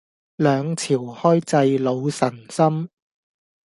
[0.37, 2.89] 兩朝開濟老臣心